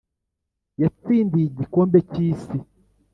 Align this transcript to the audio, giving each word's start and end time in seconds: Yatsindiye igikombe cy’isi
Yatsindiye 0.81 1.43
igikombe 1.47 1.97
cy’isi 2.11 2.57